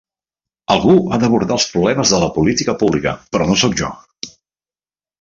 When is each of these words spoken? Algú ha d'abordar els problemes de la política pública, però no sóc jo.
Algú 0.75 0.95
ha 1.01 1.19
d'abordar 1.25 1.55
els 1.59 1.69
problemes 1.75 2.15
de 2.15 2.23
la 2.25 2.31
política 2.39 2.77
pública, 2.83 3.17
però 3.37 3.51
no 3.53 3.63
sóc 3.67 3.81
jo. 3.85 3.95